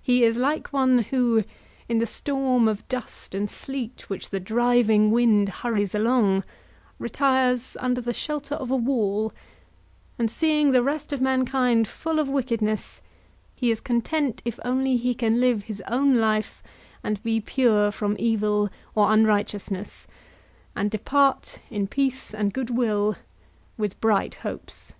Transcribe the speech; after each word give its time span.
He 0.00 0.24
is 0.24 0.38
like 0.38 0.72
one 0.72 1.00
who, 1.00 1.44
in 1.90 1.98
the 1.98 2.06
storm 2.06 2.66
of 2.68 2.88
dust 2.88 3.34
and 3.34 3.50
sleet 3.50 4.08
which 4.08 4.30
the 4.30 4.40
driving 4.40 5.10
wind 5.10 5.50
hurries 5.50 5.94
along, 5.94 6.44
retires 6.98 7.76
under 7.78 8.00
the 8.00 8.14
shelter 8.14 8.54
of 8.54 8.70
a 8.70 8.76
wall; 8.76 9.30
and 10.18 10.30
seeing 10.30 10.70
the 10.72 10.82
rest 10.82 11.12
of 11.12 11.20
mankind 11.20 11.86
full 11.86 12.18
of 12.18 12.30
wickedness, 12.30 13.02
he 13.54 13.70
is 13.70 13.78
content, 13.82 14.40
if 14.46 14.58
only 14.64 14.96
he 14.96 15.12
can 15.12 15.38
live 15.38 15.64
his 15.64 15.82
own 15.86 16.16
life 16.16 16.62
and 17.04 17.22
be 17.22 17.38
pure 17.38 17.90
from 17.92 18.16
evil 18.18 18.70
or 18.94 19.12
unrighteousness, 19.12 20.06
and 20.74 20.90
depart 20.90 21.58
in 21.68 21.86
peace 21.86 22.32
and 22.32 22.54
good 22.54 22.70
will, 22.70 23.16
with 23.76 24.00
bright 24.00 24.36
hopes. 24.36 24.94